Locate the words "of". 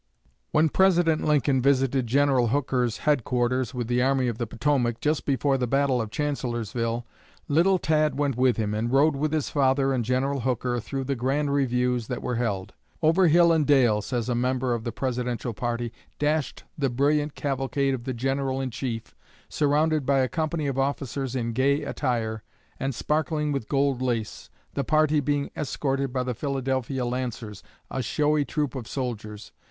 4.29-4.39, 6.01-6.09, 14.73-14.85, 17.93-18.05, 20.65-20.79, 28.73-28.87